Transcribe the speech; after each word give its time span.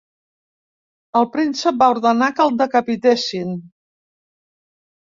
El 1.21 1.27
príncep 1.35 1.79
va 1.83 1.91
ordenar 1.97 2.31
que 2.41 2.49
el 2.49 2.59
decapitessin. 2.63 3.57